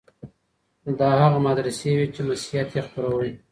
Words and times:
دا 0.99 1.09
هغه 1.21 1.39
مدرسې 1.47 1.89
وې 1.97 2.05
چي 2.13 2.21
مسيحيت 2.29 2.69
يې 2.75 2.81
خپراوه. 2.87 3.29